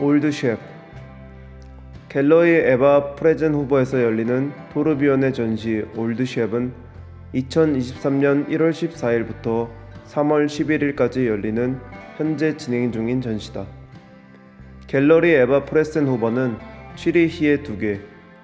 Old 0.00 0.30
Shep 0.30 0.62
갤러리 2.08 2.50
에바 2.50 3.16
프레젠후버에서 3.16 4.00
열리는 4.02 4.52
토르비온의 4.72 5.32
전시 5.32 5.84
Old 5.96 6.24
Shep은 6.24 6.72
2023년 7.34 8.48
1월 8.48 8.70
14일부터 8.70 9.68
3월 10.06 10.46
11일까지 10.46 11.26
열리는 11.26 11.78
현재 12.16 12.56
진행 12.56 12.90
중인 12.90 13.20
전시다. 13.20 13.66
갤러리 14.86 15.32
에바 15.32 15.64
프레젠후버는 15.66 16.56
취리히에 16.96 17.62
두 17.62 17.76
개, 17.76 18.00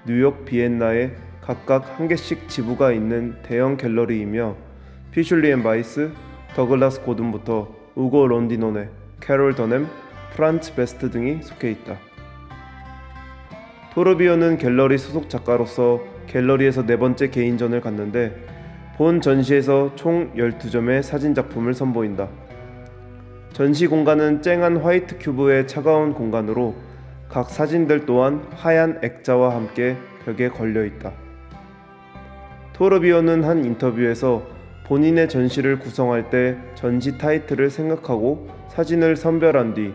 뉴욕 0.06 0.44
비엔나에 0.44 1.12
각각 1.40 1.98
한 1.98 2.08
개씩 2.08 2.48
지부가 2.48 2.92
있는 2.92 3.36
대형 3.42 3.76
갤러리이며 3.76 4.56
피슐리 5.12 5.49
앤 5.49 5.62
바이스, 5.62 6.10
더글라스 6.54 7.02
고든부터 7.02 7.74
우고 7.94 8.26
론디노네, 8.26 8.88
캐롤 9.20 9.54
더넴, 9.54 9.88
프란츠 10.34 10.74
베스트 10.74 11.10
등이 11.10 11.42
속해 11.42 11.70
있다. 11.70 11.96
토르비오는 13.94 14.58
갤러리 14.58 14.98
소속 14.98 15.30
작가로서 15.30 16.02
갤러리에서 16.26 16.84
네 16.84 16.96
번째 16.96 17.30
개인전을 17.30 17.80
갖는데 17.80 18.34
본 18.96 19.20
전시에서 19.20 19.92
총 19.94 20.32
12점의 20.34 21.02
사진 21.02 21.34
작품을 21.34 21.74
선보인다. 21.74 22.28
전시 23.52 23.86
공간은 23.86 24.42
쨍한 24.42 24.78
화이트 24.78 25.18
큐브의 25.18 25.68
차가운 25.68 26.12
공간으로 26.12 26.74
각 27.28 27.50
사진들 27.50 28.04
또한 28.04 28.44
하얀 28.50 28.98
액자와 29.04 29.54
함께 29.54 29.96
벽에 30.24 30.48
걸려 30.48 30.84
있다. 30.84 31.12
토르비오는 32.72 33.44
한 33.44 33.64
인터뷰에서 33.64 34.42
본인의 34.86 35.28
전시를 35.28 35.78
구성할 35.78 36.30
때 36.30 36.58
전시 36.74 37.16
타이틀을 37.16 37.70
생각하고 37.70 38.48
사진을 38.70 39.14
선별한 39.14 39.74
뒤 39.74 39.94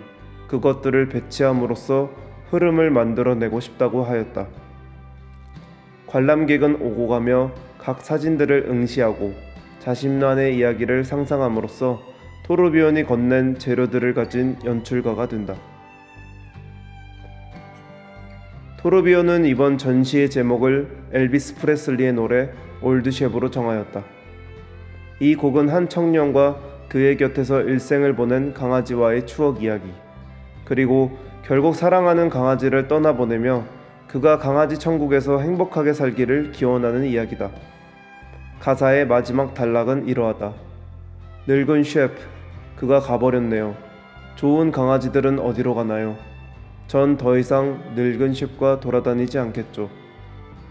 그것들을 0.50 1.10
배치함으로써 1.10 2.12
흐름을 2.50 2.90
만들어내고 2.92 3.60
싶다고 3.60 4.04
하였다. 4.04 4.48
관람객은 6.08 6.82
오고 6.82 7.08
가며 7.08 7.52
각 7.78 8.02
사진들을 8.02 8.66
응시하고 8.68 9.34
자신만의 9.80 10.58
이야기를 10.58 11.06
상상함으로써 11.06 12.02
토르비온이 12.44 13.04
건넨 13.04 13.60
재료들을 13.60 14.14
가진 14.16 14.58
연출가가 14.66 15.28
된다. 15.28 15.56
토르비온은 18.80 19.46
이번 19.46 19.78
전시의 19.78 20.30
제목을 20.30 20.88
엘비스 21.14 21.56
프레슬리의 21.58 22.14
노래 22.14 22.50
Old 22.82 23.12
Shep으로 23.12 23.52
정하였다. 23.52 24.04
이 25.20 25.36
곡은 25.36 25.70
한 25.70 25.90
청년과 25.90 26.88
그의 26.88 27.18
곁에서 27.18 27.62
일생을 27.62 28.16
보낸 28.16 28.54
강아지와의 28.54 29.28
추억 29.28 29.62
이야기, 29.62 29.92
그리고 30.70 31.18
결국 31.44 31.76
사랑하는 31.76 32.30
강아지를 32.30 32.88
떠나보내며 32.88 33.66
그가 34.08 34.38
강아지 34.38 34.78
천국에서 34.78 35.40
행복하게 35.40 35.94
살기를 35.94 36.52
기원하는 36.52 37.06
이야기다. 37.06 37.50
가사의 38.60 39.08
마지막 39.08 39.56
단락은 39.56 40.08
이러하다. 40.08 40.54
늙은 41.48 41.84
셰프, 41.84 42.22
그가 42.76 43.00
가버렸네요. 43.00 43.76
좋은 44.36 44.72
강아지들은 44.72 45.40
어디로 45.40 45.74
가나요? 45.74 46.16
이젠 46.88 47.18
더 47.18 47.38
이상 47.38 47.82
늙은 47.96 48.34
셰프가 48.36 48.80
돌아다니지 48.80 49.40
않겠죠. 49.40 49.90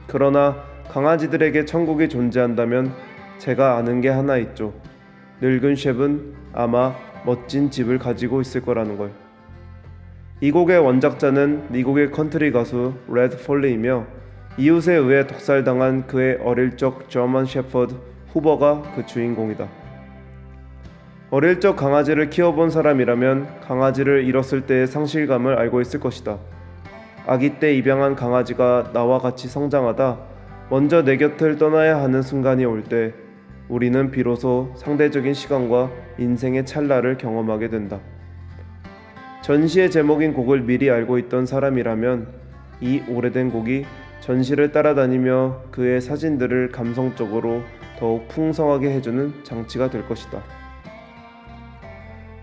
그러나 0.07 0.63
강아지들에게 0.91 1.65
천국이 1.65 2.09
존재한다면 2.09 2.93
제가 3.39 3.77
아는 3.77 4.01
게 4.01 4.09
하나 4.09 4.37
있죠. 4.39 4.73
늙은 5.41 5.75
셰프는 5.75 6.35
아마 6.53 6.95
멋진 7.27 7.71
집을 7.71 7.99
가지고 7.99 8.41
있을 8.41 8.63
거라는 8.63 8.97
걸. 8.97 9.28
이 10.41 10.53
곡의 10.53 10.79
원작자는 10.79 11.65
미국의 11.71 12.13
컨트리 12.13 12.53
가수 12.53 12.95
레드 13.09 13.37
폴리이며 13.45 14.07
이웃에 14.57 14.95
의해 14.95 15.27
독살당한 15.27 16.07
그의 16.07 16.39
어릴 16.43 16.77
적 16.77 17.11
German 17.11 17.47
Shepherd 17.47 17.95
후버가 18.33 18.83
그 18.95 19.05
주인공이다. 19.05 19.67
어릴 21.31 21.61
적 21.61 21.77
강아지를 21.77 22.31
키워본 22.31 22.71
사람이라면 22.71 23.61
강아지를 23.61 24.25
잃었을 24.25 24.63
때의 24.63 24.87
상실감을 24.87 25.59
알고 25.59 25.81
있을 25.81 26.01
것이다. 26.01 26.39
아기 27.27 27.59
때 27.59 27.75
입양한 27.75 28.15
강아지가 28.15 28.93
나와 28.95 29.19
같이 29.19 29.49
성장하다 29.49 30.19
먼저 30.71 31.03
내 31.05 31.17
곁을 31.17 31.57
떠나야 31.57 32.01
하는 32.01 32.23
순간이 32.23 32.65
올 32.65 32.83
때 32.85 33.13
우리는 33.69 34.11
비로소 34.11 34.73
상대적인 34.77 35.35
시간과 35.35 35.91
인생의 36.19 36.65
찰나를 36.65 37.19
경험하게 37.19 37.69
된다. 37.69 38.01
전시의 39.49 39.91
제목인 39.91 40.35
곡을 40.35 40.61
미리 40.61 40.91
알고 40.91 41.17
있던 41.21 41.47
사람이라면 41.47 42.27
이 42.83 43.01
오래된 43.09 43.51
곡이 43.51 43.87
전시를 44.21 44.73
따라다니며 44.73 45.63
그의 45.71 46.03
사진들을 46.03 46.71
감성적으로 46.71 47.63
더욱 47.99 48.29
풍성하게 48.29 48.91
해주는 48.91 49.45
장치가 49.45 49.89
될 49.89 50.07
것이다. 50.07 50.43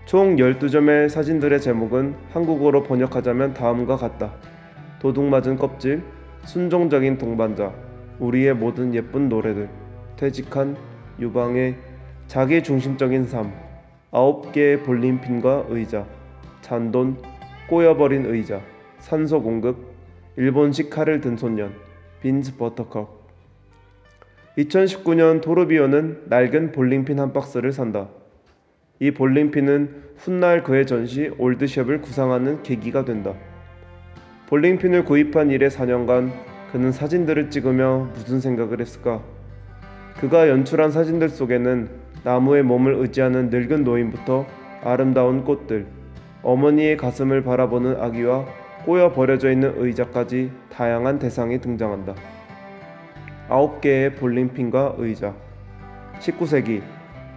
총 0.04 0.34
12점의 0.34 1.08
사진들의 1.08 1.60
제목은 1.60 2.16
한국어로 2.32 2.82
번역하자면 2.82 3.54
다음과 3.54 3.94
같다. 3.94 4.32
도둑맞은 4.98 5.58
껍질, 5.58 6.02
순종적인 6.42 7.18
동반자, 7.18 7.72
우리의 8.18 8.54
모든 8.54 8.92
예쁜 8.96 9.28
노래들, 9.28 9.68
퇴직한 10.16 10.76
유방의 11.20 11.76
자기 12.26 12.64
중심적인 12.64 13.26
삶, 13.26 13.52
아홉 14.10 14.50
개의 14.50 14.82
볼림핀과 14.82 15.66
의자, 15.68 16.04
잔돈, 16.66 17.16
꼬여버린 17.68 18.26
의자, 18.26 18.60
산소 18.98 19.40
공급, 19.40 19.76
일본식 20.36 20.90
칼을 20.90 21.20
든 21.20 21.36
소년, 21.36 21.72
빈스 22.20 22.56
버터컵. 22.56 23.24
2019년 24.58 25.40
토르비오는 25.40 26.24
낡은 26.26 26.72
볼링핀 26.72 27.20
한 27.20 27.32
박스를 27.32 27.70
산다. 27.70 28.08
이 28.98 29.12
볼링핀은 29.12 30.06
훗날 30.16 30.64
그의 30.64 30.88
전시 30.88 31.30
올드샵을 31.38 32.00
구상하는 32.00 32.64
계기가 32.64 33.04
된다. 33.04 33.34
볼링핀을 34.48 35.04
구입한 35.04 35.52
이래 35.52 35.68
4년간 35.68 36.32
그는 36.72 36.90
사진들을 36.90 37.50
찍으며 37.50 38.10
무슨 38.12 38.40
생각을 38.40 38.80
했을까? 38.80 39.22
그가 40.16 40.48
연출한 40.48 40.90
사진들 40.90 41.28
속에는 41.28 41.88
나무의 42.24 42.64
몸을 42.64 42.94
의지하는 42.94 43.50
늙은 43.50 43.84
노인부터 43.84 44.46
아름다운 44.82 45.44
꽃들, 45.44 45.95
어머니의 46.46 46.96
가슴을 46.96 47.42
바라보는 47.42 48.00
아기와 48.00 48.44
꼬여 48.84 49.12
버려져 49.12 49.50
있는 49.50 49.74
의자까지 49.76 50.52
다양한 50.72 51.18
대상이 51.18 51.60
등장한다. 51.60 52.14
아홉 53.48 53.80
개의 53.80 54.14
볼링핀과 54.14 54.94
의자. 54.98 55.34
19세기 56.20 56.82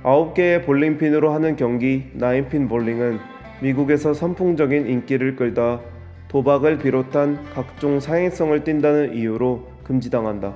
아홉 0.04 0.36
개의 0.36 0.62
볼링핀으로 0.62 1.32
하는 1.32 1.56
경기 1.56 2.12
나인핀 2.14 2.68
볼링은 2.68 3.18
미국에서 3.64 4.14
선풍적인 4.14 4.86
인기를 4.88 5.36
끌다 5.36 5.80
도박을 6.28 6.78
비롯한 6.78 7.40
각종 7.56 8.00
사행성을 8.00 8.64
띈다는 8.64 9.16
이유로 9.16 9.70
금지당한다. 9.86 10.54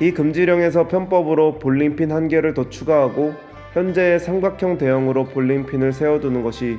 이 0.00 0.12
금지령에서 0.12 0.88
편법으로 0.88 1.58
볼링핀 1.58 2.12
한 2.12 2.28
개를 2.28 2.54
더 2.54 2.70
추가하고 2.70 3.34
현재의 3.74 4.18
삼각형 4.18 4.78
대형으로 4.78 5.26
볼링핀을 5.26 5.92
세워두는 5.92 6.42
것이 6.42 6.78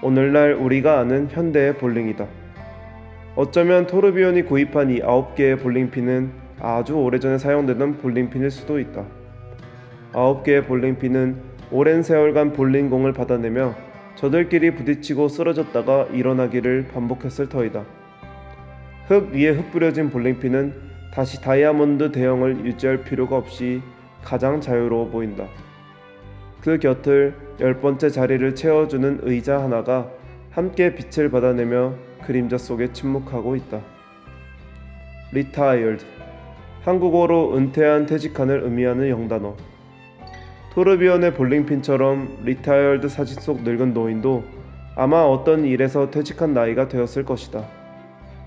오늘날 0.00 0.52
우리가 0.52 1.00
아는 1.00 1.28
현대의 1.28 1.76
볼링이다. 1.76 2.26
어쩌면 3.34 3.86
토르비온이 3.86 4.42
구입한 4.42 4.90
이 4.90 5.00
9개의 5.00 5.60
볼링핀은 5.60 6.30
아주 6.60 6.94
오래전에 6.94 7.38
사용되던 7.38 7.98
볼링핀일 7.98 8.50
수도 8.50 8.78
있다. 8.78 9.04
9개의 10.12 10.66
볼링핀은 10.66 11.36
오랜 11.70 12.02
세월간 12.02 12.52
볼링공을 12.52 13.12
받아내며 13.12 13.74
저들끼리 14.14 14.74
부딪히고 14.74 15.28
쓰러졌다가 15.28 16.08
일어나기를 16.12 16.88
반복했을 16.92 17.48
터이다. 17.48 17.84
흙 19.06 19.32
위에 19.32 19.50
흩뿌려진 19.50 20.10
볼링핀은 20.10 20.74
다시 21.12 21.40
다이아몬드 21.40 22.12
대형을 22.12 22.66
유지할 22.66 23.04
필요가 23.04 23.36
없이 23.36 23.80
가장 24.22 24.60
자유로워 24.60 25.08
보인다. 25.08 25.46
그 26.60 26.78
곁을 26.78 27.34
열 27.60 27.80
번째 27.80 28.08
자리를 28.10 28.54
채워주는 28.54 29.20
의자 29.22 29.60
하나가 29.60 30.08
함께 30.50 30.94
빛을 30.94 31.30
받아내며 31.30 31.94
그림자 32.24 32.56
속에 32.56 32.92
침묵하고 32.92 33.56
있다. 33.56 33.80
retired 35.32 36.04
한국어로 36.82 37.56
은퇴한 37.56 38.06
퇴직한을 38.06 38.62
의미하는 38.62 39.08
영단어 39.08 39.56
토르비언의 40.72 41.34
볼링핀처럼 41.34 42.38
retired 42.42 43.08
사진 43.08 43.40
속 43.40 43.62
늙은 43.62 43.92
노인도 43.92 44.44
아마 44.94 45.22
어떤 45.22 45.64
일에서 45.64 46.10
퇴직한 46.10 46.54
나이가 46.54 46.88
되었을 46.88 47.24
것이다. 47.24 47.64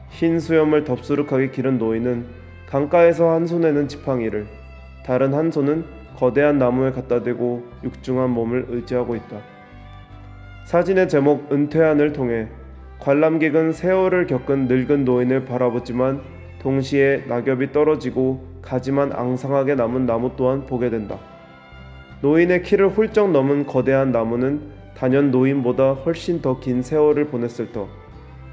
흰 0.10 0.40
수염을 0.40 0.86
덥수룩하게 0.86 1.52
기른 1.52 1.78
노인은 1.78 2.26
강가에서 2.68 3.32
한 3.32 3.46
손에는 3.46 3.88
지팡이를, 3.90 4.48
다른 5.06 5.34
한 5.34 5.52
손은 5.52 5.84
거대한 6.18 6.58
나무에 6.58 6.92
갖다 6.92 7.24
대고 7.24 7.64
육중한 7.84 8.30
몸을 8.30 8.68
의지하고 8.70 9.16
있다. 9.16 9.38
사진의 10.66 11.10
제목 11.10 11.52
은퇴한을 11.52 12.14
통해 12.14 12.48
관람객은 13.00 13.74
세월을 13.74 14.28
겪은 14.28 14.68
늙은 14.68 15.06
노인을 15.06 15.46
바라보지만 15.46 16.22
동시에 16.62 17.24
낙엽이 17.28 17.72
떨어지고 17.72 18.46
가지만 18.62 19.12
앙상하게 19.12 19.76
남은 19.76 20.06
나무 20.06 20.32
또한 20.38 20.66
보게 20.68 20.90
된다. 20.90 21.18
노인의 22.22 22.62
키를 22.62 22.90
훌쩍 22.90 23.32
넘은 23.32 23.66
거대한 23.66 24.12
나무는 24.12 24.62
단연 24.96 25.32
노인보다 25.32 25.94
훨씬 25.94 26.42
더 26.42 26.60
긴 26.60 26.84
세월을 26.84 27.26
보냈을 27.26 27.72
터 27.72 27.88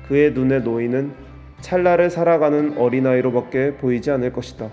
그의 0.09 0.33
눈에 0.33 0.61
노인은 0.61 1.13
찰나를 1.61 2.09
살아가는 2.09 2.79
어린아이로밖에 2.79 3.75
보이지 3.75 4.11
않을 4.13 4.33
것이다. 4.33 4.71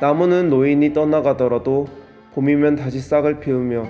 나무는 0.00 0.50
노인이 0.50 0.92
떠나가더라도 0.92 1.88
봄이면 2.34 2.76
다시 2.76 3.00
싹을 3.00 3.40
피우며 3.40 3.86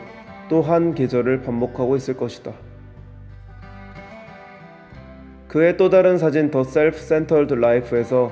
또 0.48 0.62
한 0.62 0.94
계절을 0.94 1.42
반복하고 1.42 1.96
있을 1.96 2.16
것이다. 2.16 2.52
그의 5.48 5.76
또 5.76 5.90
다른 5.90 6.18
사진 6.18 6.50
The 6.50 6.62
Self-Centered 6.62 7.54
Life에서 7.54 8.30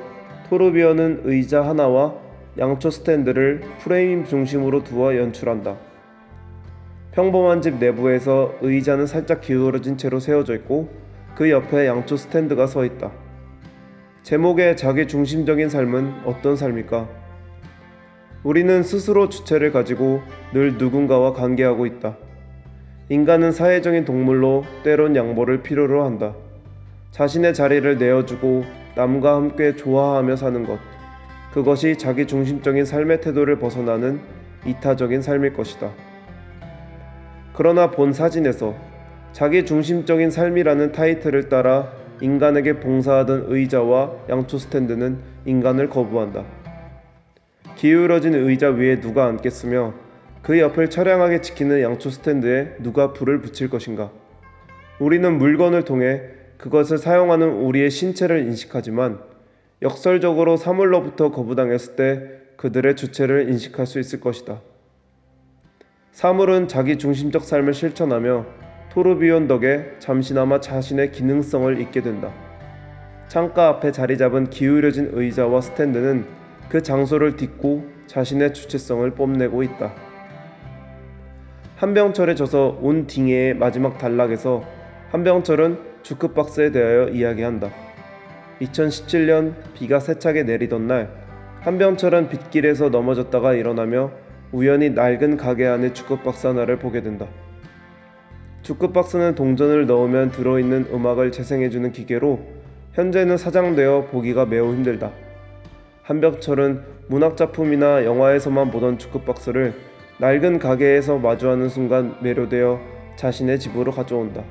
토르비언은 0.49 1.23
의자 1.25 1.63
하나와 1.63 2.15
양초 2.59 2.91
스탠드를 2.91 3.63
프레임 3.81 4.25
중심으로 4.25 4.85
두어 4.85 5.17
연출한다. 5.17 5.77
평범한 7.13 7.63
집 7.63 7.79
내부에서 7.79 8.55
의자는 8.61 9.07
살짝 9.07 9.41
기울어진 9.41 9.97
채로 9.97 10.21
세워져 10.21 10.55
있고 10.57 10.89
그 11.35 11.51
옆에 11.51 11.87
양초 11.87 12.17
스탠드가 12.17 12.67
서 12.67 12.85
있다. 12.85 13.11
제목의 14.23 14.77
자기 14.77 15.09
중심적인 15.09 15.69
삶은 15.69 16.23
어떤 16.25 16.57
삶일까? 16.57 17.24
우리는 18.45 18.83
스스로 18.83 19.31
주체를 19.31 19.73
가지고 19.73 20.21
늘 20.53 20.77
누군가와 20.77 21.33
관계하고 21.33 21.87
있다. 21.87 22.19
인간은 23.09 23.53
사회적인 23.53 24.05
동물로 24.05 24.65
때론 24.83 25.17
양보를 25.17 25.63
필요로 25.63 26.05
한다. 26.05 26.35
자신의 27.11 27.55
자리를 27.55 27.97
내어주고 27.97 28.65
남과 28.97 29.35
함께 29.35 29.75
좋아하며 29.75 30.37
사는 30.37 30.67
것. 30.67 30.79
그것이 31.53 31.97
자기 31.97 32.27
중심적인 32.27 32.85
삶의 32.85 33.23
태도를 33.23 33.59
벗어나는 33.59 34.21
이타적인 34.67 35.23
삶일 35.23 35.55
것이다. 35.55 35.91
그러나 37.55 37.91
본 37.91 38.13
사진에서 38.13 38.75
자기 39.33 39.65
중심적인 39.65 40.31
삶이라는 40.31 40.93
타이틀을 40.93 41.49
따라 41.49 41.93
인간에게 42.21 42.81
봉사하던 42.81 43.47
의자와 43.49 44.13
양초 44.29 44.59
스탠드는 44.59 45.19
인간을 45.47 45.89
거부한다. 45.89 46.45
기울어진 47.77 48.35
의자 48.35 48.71
위에 48.71 49.01
누가 49.01 49.27
앉겠으며 49.27 49.95
그 50.43 50.59
옆을 50.59 50.91
처량하게 50.91 51.41
지키는 51.41 51.81
양초 51.81 52.11
스탠드에 52.11 52.77
누가 52.81 53.13
불을 53.13 53.41
붙일 53.41 53.71
것인가? 53.71 54.11
우리는 54.99 55.39
물건을 55.39 55.85
통해 55.85 56.23
그것을 56.59 56.99
사용하는 56.99 57.49
우리의 57.49 57.91
신체를 57.91 58.41
인식하지만 58.47 59.19
역설적으로 59.83 60.57
사물로부터 60.57 61.31
거부당했을 61.31 61.97
때 61.97 62.23
그들의 62.57 62.97
주체를 62.97 63.49
인식할 63.51 63.87
수 63.87 63.99
있을 63.99 64.21
것이다. 64.21 64.61
사물은 66.13 66.69
자기 66.69 66.97
중심적 66.97 67.43
삶을 67.43 67.75
실천하며 67.75 68.47
토르비온 68.93 69.49
덕에 69.49 69.97
잠시나마 69.99 70.61
자신의 70.61 71.11
기능성을 71.11 71.81
잊게 71.81 72.01
된다. 72.01 72.33
창가 73.27 73.69
앞에 73.69 73.91
자리 73.91 74.17
잡은 74.17 74.49
기울여진 74.49 75.11
의자와 75.13 75.61
스탠드는 75.61 76.44
그 76.69 76.83
장소를 76.83 77.37
딛고 77.37 77.85
자신의 78.07 78.55
주체성을 78.55 79.09
뽐내고 79.13 79.63
있다. 79.63 79.93
한병철에 81.77 82.35
져서 82.35 82.79
온 82.81 83.07
딩해의 83.07 83.55
마지막 83.55 83.99
단락에서 83.99 84.65
한병철은 85.11 85.79
주크박스에 86.03 86.71
대하여 86.71 87.09
이야기한다. 87.09 87.71
2017년 88.61 89.55
비가 89.75 90.01
세차게 90.01 90.45
내리던 90.45 90.87
날 90.87 91.11
한병철은 91.61 92.29
빗길에서 92.29 92.91
넘어졌다가 92.91 93.55
일어나며 93.55 94.13
우연히 94.53 94.91
낡은 94.91 95.37
가게 95.37 95.67
안에 95.67 95.93
주크박스 95.93 96.47
하나를 96.47 96.79
보게 96.79 97.03
된다. 97.03 97.27
주크박스는 98.63 99.35
동전을 99.35 99.87
넣으면 99.87 100.31
들어있는 100.31 100.87
음악을 100.93 101.33
재생해주는 101.33 101.93
기계로 101.93 102.41
현재는 102.93 103.37
사장되어 103.37 104.07
보기가 104.11 104.47
매우 104.47 104.73
힘들다. 104.73 105.11
한병철은 106.05 106.83
문학작품이나 107.09 108.05
영화에서만 108.05 108.71
보던 108.71 108.99
주크박스를 108.99 109.73
낡은 110.19 110.59
가게에서 110.59 111.17
마주하는 111.17 111.71
순간 111.71 112.15
매료되어 112.21 112.79
자신의 113.17 113.59
집으로 113.59 113.91
가져온다. 113.91 114.45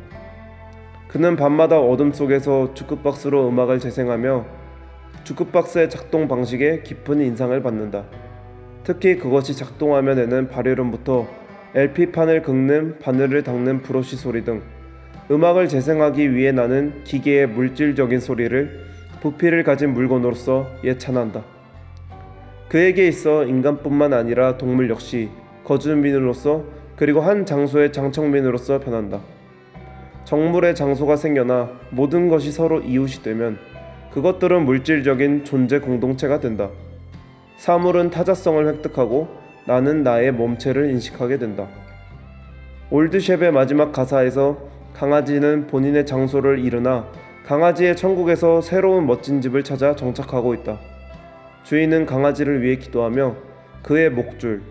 그는 1.08 1.36
밤마다 1.36 1.80
어둠 1.80 2.12
속에서 2.12 2.74
주크박스로 2.74 3.48
음악을 3.50 3.80
재생하며 3.80 4.46
주크박스의 5.26 5.92
작동 5.92 6.28
방식에 6.28 6.82
깊은 6.82 7.22
인상을 7.22 7.62
받는다. 7.62 8.06
특히 8.84 9.18
그것이 9.18 9.56
작동하며 9.56 10.16
내는 10.16 10.48
발효음부터 10.48 11.28
LP판을 11.76 12.42
긁는 12.42 12.98
바늘을 12.98 13.44
닦는 13.44 13.84
브러쉬 13.84 14.16
소리 14.16 14.44
등 14.44 14.64
음악을 15.30 15.68
재생하기 15.68 16.34
위해 16.34 16.52
나는 16.52 17.04
기계의 17.04 17.46
물질적인 17.50 18.20
소리를 18.20 18.92
부피를 19.24 19.64
가진 19.64 19.94
물건으로서 19.94 20.68
예찬한다. 20.84 21.46
그에게 22.68 23.08
있어 23.08 23.46
인간뿐만 23.46 24.12
아니라 24.12 24.58
동물 24.58 24.90
역시 24.90 25.30
거주민으로서 25.64 26.66
그리고 26.98 27.22
한 27.22 27.46
장소의 27.46 27.94
장청민으로서 27.94 28.82
변한다. 28.82 29.22
정물의 30.26 30.76
장소가 30.76 31.16
생겨나 31.16 31.72
모든 31.92 32.28
것이 32.28 32.52
서로 32.52 32.82
이웃이 32.82 33.24
되면 33.24 33.58
그것들은 34.12 34.66
물질적인 34.66 35.46
존재 35.46 35.80
공동체가 35.80 36.42
된다. 36.42 36.70
사물은 37.56 38.10
타자성을 38.10 38.68
획득하고 38.68 39.30
나는 39.66 40.04
나의 40.04 40.34
몸체를 40.34 40.90
인식하게 40.90 41.38
된다. 41.38 41.70
올드셰프의 42.90 43.54
마지막 43.54 43.94
가사에서 43.94 44.58
강아지는 44.94 45.68
본인의 45.68 46.06
장소를 46.06 46.60
잃으나 46.60 47.08
강아지의 47.46 47.98
천국에서 47.98 48.62
새로운 48.62 49.06
멋진 49.06 49.42
집을 49.42 49.64
찾아 49.64 49.98
정착하고 49.98 50.54
있다. 50.54 50.80
주인은 51.64 52.06
강아지를 52.06 52.62
위해 52.62 52.78
기도하며 52.78 53.36
그의 53.82 54.10
목줄, 54.10 54.62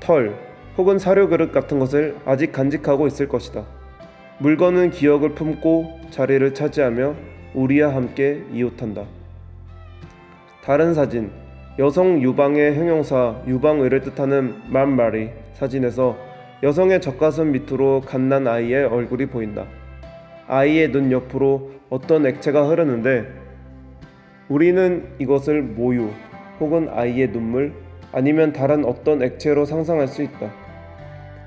털 0.00 0.34
혹은 0.78 0.98
사료 0.98 1.28
그릇 1.28 1.52
같은 1.52 1.78
것을 1.78 2.16
아직 2.24 2.50
간직하고 2.52 3.06
있을 3.06 3.28
것이다. 3.28 3.66
물건은 4.38 4.90
기억을 4.90 5.34
품고 5.34 6.00
자리를 6.10 6.54
차지하며 6.54 7.14
우리와 7.52 7.94
함께 7.94 8.42
이웃한다. 8.50 9.04
다른 10.64 10.94
사진 10.94 11.30
여성 11.78 12.22
유방의 12.22 12.76
형용사 12.76 13.42
유방의를 13.46 14.00
뜻하는 14.00 14.54
맘마리 14.68 15.30
사진에서 15.52 16.16
여성의 16.62 17.02
젖가슴 17.02 17.52
밑으로 17.52 18.00
갓난 18.06 18.46
아이의 18.46 18.86
얼굴이 18.86 19.26
보인다. 19.26 19.66
아이의 20.48 20.92
눈 20.92 21.12
옆으로 21.12 21.81
어떤 21.92 22.24
액체가 22.24 22.70
흐르는데 22.70 23.26
우리는 24.48 25.10
이것을 25.18 25.60
모유 25.60 26.08
혹은 26.58 26.88
아이의 26.90 27.32
눈물 27.32 27.74
아니면 28.12 28.54
다른 28.54 28.86
어떤 28.86 29.22
액체로 29.22 29.66
상상할 29.66 30.08
수 30.08 30.22
있다. 30.22 30.50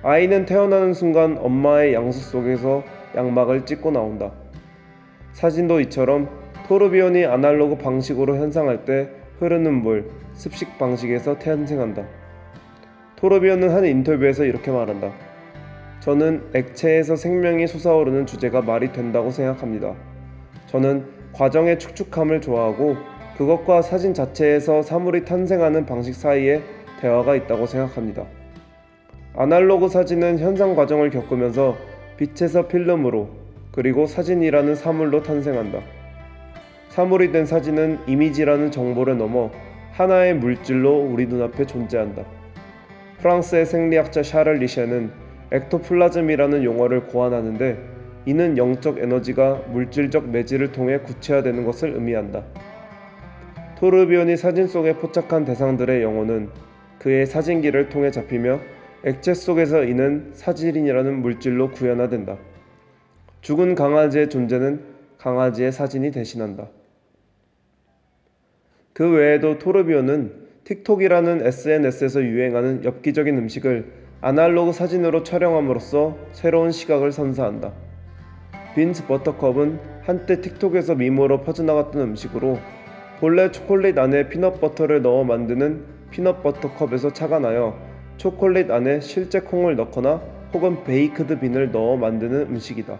아이는 0.03 0.45
태어나는 0.45 0.93
순간 0.93 1.39
엄마의 1.39 1.95
양수 1.95 2.29
속에서 2.29 2.83
양막을 3.15 3.65
찢고 3.65 3.89
나온다. 3.89 4.33
사진도 5.33 5.79
이처럼 5.79 6.29
토르비온이 6.67 7.25
아날로그 7.25 7.79
방식으로 7.79 8.35
현상할 8.35 8.85
때 8.85 9.09
흐르는 9.39 9.73
물, 9.73 10.11
습식 10.33 10.77
방식에서 10.77 11.39
탄생한다. 11.39 12.05
토르비온은 13.15 13.71
한 13.71 13.83
인터뷰에서 13.83 14.45
이렇게 14.45 14.69
말한다. 14.69 15.11
저는 16.01 16.43
액체에서 16.53 17.15
생명이 17.15 17.65
솟아오르는 17.65 18.27
주제가 18.27 18.61
말이 18.61 18.91
된다고 18.91 19.31
생각합니다. 19.31 19.95
저는 20.75 21.05
과정의 21.31 21.79
축축함을 21.79 22.41
좋아하고 22.41 22.97
그것과 23.37 23.81
사진 23.81 24.13
자체에서 24.13 24.81
사물이 24.81 25.23
탄생하는 25.23 25.85
방식 25.85 26.13
사이에 26.13 26.61
대화가 26.99 27.37
있다고 27.37 27.65
생각합니다. 27.65 28.25
아날로그 29.37 29.87
사진은 29.87 30.39
현상 30.39 30.75
과정을 30.75 31.11
겪으면서 31.11 31.77
빛에서 32.17 32.67
필름으로 32.67 33.29
그리고 33.71 34.05
사진이라는 34.05 34.75
사물로 34.75 35.23
탄생한다. 35.23 35.79
사물이 36.89 37.31
된 37.31 37.45
사진은 37.45 37.99
이미지라는 38.07 38.71
정보를 38.71 39.17
넘어 39.17 39.51
하나의 39.93 40.35
물질로 40.35 40.99
우리 40.99 41.25
눈앞에 41.25 41.65
존재한다. 41.65 42.23
프랑스의 43.19 43.65
생리학자 43.65 44.23
샤를 44.23 44.55
리셰는 44.55 45.09
액토플라즘이라는 45.51 46.65
용어를 46.65 47.07
고안하는데 47.07 47.94
이는 48.25 48.57
영적 48.57 48.97
에너지가 48.97 49.65
물질적 49.71 50.29
매질을 50.29 50.71
통해 50.71 50.99
구체화되는 50.99 51.63
것을 51.63 51.93
의미한다. 51.93 52.43
토르비온이 53.77 54.37
사진 54.37 54.67
속에 54.67 54.95
포착한 54.95 55.45
대상들의 55.45 56.01
영혼은 56.01 56.49
그의 56.99 57.27
사진기를 57.27 57.89
통해 57.89 58.09
잡히며 58.09 58.59
액체 59.03 59.33
속에서 59.33 59.83
이는 59.83 60.31
사질인이라는 60.33 61.21
물질로 61.21 61.69
구현화된다. 61.69 62.37
죽은 63.41 63.75
강아지의 63.75 64.29
존재는 64.29 64.81
강아지의 65.19 65.71
사진이 65.71 66.09
대신한다. 66.09 66.67
그 68.93 69.11
외에도 69.11 69.59
토르비온은 69.59 70.45
틱톡이라는 70.63 71.45
SNS에서 71.45 72.23
유행하는 72.23 72.83
엽기적인 72.83 73.37
음식을 73.37 73.91
아날로그 74.21 74.71
사진으로 74.71 75.21
촬영함으로써 75.21 76.17
새로운 76.31 76.71
시각을 76.71 77.11
선사한다. 77.11 77.84
Beans 78.75 79.07
Butter 79.07 79.43
Cup은 79.43 79.79
한때 80.01 80.41
틱톡에서 80.41 80.95
밈으로 80.95 81.43
퍼져나갔던 81.43 82.01
음식으로 82.01 82.59
본래 83.21 83.49
초콜릿 83.49 83.97
안에 83.97 84.27
peanut 84.27 84.55
butter를 84.55 85.01
넣어 85.01 85.23
만드는 85.23 85.85
peanut 86.11 86.43
butter 86.43 86.76
cup에서 86.76 87.13
착안하여 87.13 87.79
초콜릿 88.17 88.69
안에 88.69 88.99
실제 88.99 89.39
콩을 89.39 89.77
넣거나 89.77 90.21
혹은 90.53 90.83
baked 90.83 91.39
bean을 91.39 91.71
넣어 91.71 91.95
만드는 91.95 92.47
음식이다. 92.47 92.99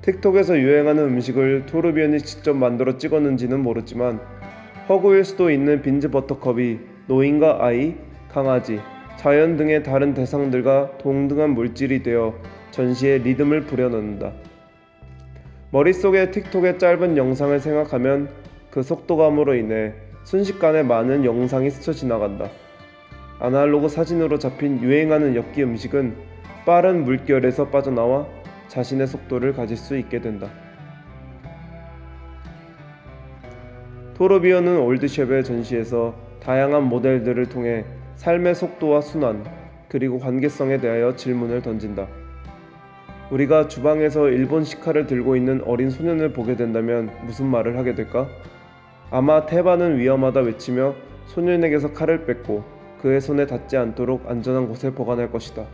틱톡에서 0.00 0.58
유행하는 0.58 1.04
음식을 1.04 1.66
토르비언이 1.66 2.20
직접 2.20 2.54
만들어 2.54 2.96
찍었는지는 2.96 3.60
모르지만 3.60 4.18
허구일 4.88 5.24
수도 5.24 5.50
있는 5.50 5.82
Beans 5.82 6.10
Butter 6.10 6.51
Cup이 6.51 6.78
노인과 7.06 7.58
아이, 7.62 7.96
강아지, 8.30 8.80
자연 9.16 9.58
등의 9.58 9.82
다른 9.82 10.14
대상들과 10.14 10.96
동등한 10.98 11.50
물질이 11.50 12.02
되어 12.02 12.34
전시에 12.70 13.18
리듬을 13.18 13.62
부려넣는다. 13.62 14.32
머릿속에 15.74 16.30
틱톡의 16.30 16.78
짧은 16.78 17.16
영상을 17.16 17.58
생각하면 17.58 18.28
그 18.70 18.84
속도감으로 18.84 19.56
인해 19.56 19.92
순식간에 20.22 20.84
많은 20.84 21.24
영상이 21.24 21.68
스쳐 21.68 21.92
지나간다. 21.92 22.48
아날로그 23.40 23.88
사진으로 23.88 24.38
잡힌 24.38 24.80
유행하는 24.80 25.34
엽기 25.34 25.64
음식은 25.64 26.14
빠른 26.64 27.02
물결에서 27.02 27.70
빠져나와 27.70 28.24
자신의 28.68 29.08
속도를 29.08 29.52
가질 29.52 29.76
수 29.76 29.98
있게 29.98 30.20
된다. 30.20 30.48
토르비언은 34.14 34.78
올드셰프의 34.78 35.42
전시에서 35.42 36.14
다양한 36.38 36.84
모델들을 36.84 37.48
통해 37.48 37.84
삶의 38.14 38.54
속도와 38.54 39.00
순환, 39.00 39.44
그리고 39.88 40.20
관계성에 40.20 40.78
대하여 40.78 41.16
질문을 41.16 41.62
던진다. 41.62 42.06
우리가 43.30 43.68
주방에서 43.68 44.28
일본 44.28 44.64
식칼을 44.64 45.06
들고 45.06 45.36
있는 45.36 45.62
어린 45.64 45.90
소년을 45.90 46.32
보게 46.32 46.56
된다면 46.56 47.10
무슨 47.24 47.46
말을 47.46 47.78
하게 47.78 47.94
될까? 47.94 48.28
아마 49.10 49.46
태반은 49.46 49.98
위험하다 49.98 50.40
외치며 50.40 50.94
소년에게서 51.26 51.92
칼을 51.92 52.26
뺏고 52.26 52.64
그의 53.00 53.20
손에 53.20 53.46
닿지 53.46 53.76
않도록 53.76 54.28
안전한 54.28 54.68
곳에 54.68 54.90
보관할 54.90 55.30
것이다. 55.30 55.64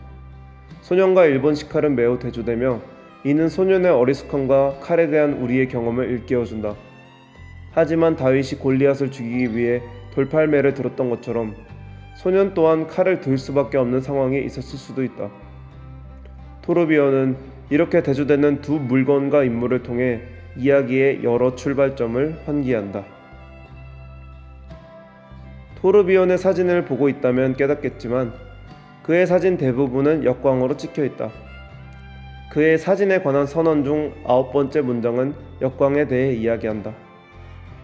소년과 0.83 1.26
일본 1.26 1.54
식칼은 1.54 1.97
매우 1.97 2.19
대조되며 2.19 2.80
이는 3.25 3.49
소년의 3.49 3.90
어리숙함과 3.90 4.78
칼에 4.80 5.09
대한 5.09 5.35
우리의 5.35 5.69
경험을 5.69 6.09
일깨워준다. 6.09 6.75
하지만 7.73 8.16
다윗이 8.16 8.59
골리앗을 8.61 9.11
죽이기 9.11 9.57
위해 9.57 9.83
돌팔매를 10.14 10.75
들었던 10.75 11.11
것처럼 11.11 11.54
소년 12.16 12.54
또한 12.54 12.87
칼을 12.87 13.21
들 13.21 13.38
수밖에 13.38 13.76
없는 13.78 14.00
상황이 14.00 14.45
있었을 14.45 14.78
수도 14.78 15.04
있다. 15.04 15.30
토르비언은 16.70 17.36
이렇게 17.70 18.00
대조되는 18.00 18.60
두 18.60 18.74
물건과 18.74 19.42
인물을 19.42 19.82
통해 19.82 20.22
이야기의 20.56 21.24
여러 21.24 21.56
출발점을 21.56 22.42
환기한다. 22.46 23.04
토르비언의 25.80 26.38
사진을 26.38 26.84
보고 26.84 27.08
있다면 27.08 27.56
깨닫겠지만 27.56 28.32
그의 29.02 29.26
사진 29.26 29.56
대부분은 29.56 30.22
역광으로 30.22 30.76
찍혀 30.76 31.04
있다. 31.06 31.30
그의 32.52 32.78
사진에 32.78 33.20
관한 33.20 33.46
선언 33.46 33.82
중 33.82 34.12
아홉 34.24 34.52
번째 34.52 34.82
문장은 34.82 35.34
역광에 35.60 36.06
대해 36.06 36.34
이야기한다. 36.34 36.94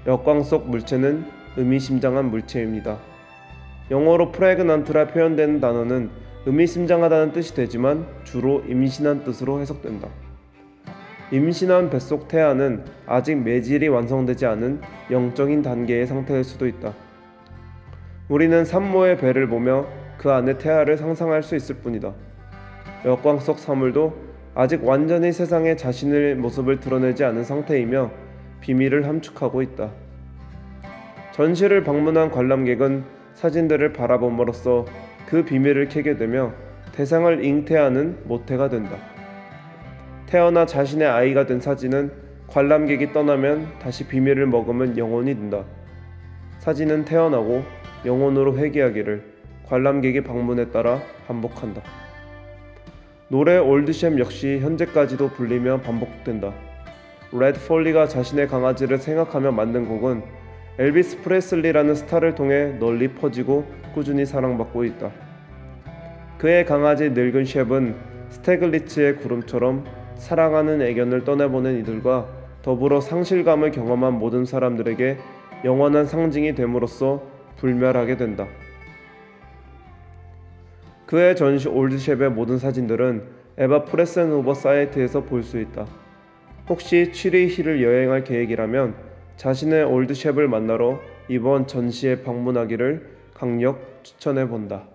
역광 0.07 0.45
속 0.45 0.71
물체는 0.71 1.25
의미심장한 1.57 2.31
물체입니다. 2.31 3.16
영어로 3.91 4.33
프레그넌트라 4.33 5.09
표현되는 5.09 5.61
단어는 5.61 6.11
의미심장하다는 6.47 7.33
뜻이 7.33 7.55
되지만 7.55 8.07
주로 8.25 8.63
임신한 8.67 9.25
뜻으로 9.25 9.61
해석된다. 9.61 10.09
임신한 11.33 11.91
뱃속 11.91 12.29
태아는 12.29 12.85
아직 13.07 13.37
매질이 13.37 13.89
완성되지 13.89 14.47
않은 14.47 14.81
영적인 15.11 15.63
단계의 15.63 16.07
상태일 16.07 16.45
수도 16.45 16.67
있다. 16.67 16.95
우리는 18.29 18.65
산모의 18.65 19.19
배를 19.19 19.49
보며 19.49 19.87
그 20.19 20.31
안에 20.31 20.59
태아를 20.59 20.97
상상할 20.97 21.43
수 21.43 21.57
있을 21.57 21.77
뿐이다. 21.77 22.13
역광 23.05 23.41
속 23.41 23.59
사물도 23.59 24.15
아직 24.55 24.85
완전히 24.85 25.33
세상에 25.33 25.77
자신의 25.77 26.37
모습을 26.37 26.81
드러내지 26.81 27.25
않은 27.25 27.45
상태이며 27.45 28.11
비밀을 28.61 29.07
함축하고 29.07 29.63
있다. 29.63 29.91
전시를 31.33 31.85
방문한 31.85 32.31
관람객은 32.31 33.16
사진들을 33.37 33.93
바라봄으로써 33.93 34.87
그 35.27 35.45
비밀을 35.45 35.89
캐게 35.89 36.17
되며 36.17 36.53
대상을 36.93 37.45
잉태하는 37.45 38.21
모태가 38.25 38.71
된다. 38.71 38.97
태어나 40.27 40.65
자신의 40.65 41.07
아이가 41.07 41.47
된 41.47 41.61
사진은 41.61 42.11
관람객이 42.49 43.13
떠나면 43.13 43.79
다시 43.79 44.07
비밀을 44.09 44.47
머금은 44.47 44.97
영혼이 44.97 45.35
된다. 45.35 45.65
사진은 46.61 47.05
태어나고 47.05 47.63
영혼으로 48.07 48.57
회귀하기를 48.57 49.23
관람객의 49.67 50.25
방문에 50.25 50.71
따라 50.71 51.01
반복한다. 51.27 51.83
노래 53.29 53.59
Old 53.59 53.85
Shep 53.85 54.19
역시 54.19 54.61
현재까지도 54.61 55.31
불리며 55.31 55.83
반복된다. 55.83 56.55
레드 57.33 57.61
폴리가 57.67 58.09
자신의 58.09 58.49
강아지를 58.49 58.99
생각하며 58.99 59.53
만든 59.53 59.87
곡은 59.87 60.23
엘비스 60.79 61.23
프레슬리라는 61.23 61.95
스타를 61.95 62.35
통해 62.35 62.77
널리 62.79 63.09
퍼지고 63.09 63.65
꾸준히 63.95 64.27
사랑받고 64.27 64.85
있다. 64.85 65.11
그의 66.37 66.67
강아지 66.67 67.11
늙은 67.11 67.47
셰프는 67.47 67.95
스티글리츠의 68.29 69.17
구름처럼 69.17 69.85
사랑하는 70.17 70.83
애견을 70.83 71.25
떠나보낸 71.25 71.79
이들과 71.79 72.29
더불어 72.61 73.01
상실감을 73.01 73.71
경험한 73.71 74.15
모든 74.19 74.45
사람들에게 74.45 75.17
영원한 75.65 76.05
상징이 76.05 76.55
됨으로써 76.55 77.23
불멸하게 77.57 78.19
된다. 78.19 78.47
그의 81.07 81.37
전시 81.37 81.69
Old 81.69 81.89
Shep의 81.89 82.31
모든 82.33 82.59
사진들은 82.59 83.23
에바 83.57 83.85
프레센후버 83.85 84.53
사이트에서 84.53 85.23
볼 85.25 85.43
수 85.43 85.59
있다. 85.59 85.87
혹시 86.69 87.13
취리히를 87.13 87.83
여행할 87.83 88.25
계획이라면 88.25 89.16
자신의 89.37 89.85
Old 89.85 90.02
Shep를 90.02 90.49
만나러 90.49 91.01
이번 91.29 91.67
전시에 91.67 92.23
방문하기를 92.23 93.17
강력 93.35 94.01
추천해 94.03 94.49
본다. 94.49 94.89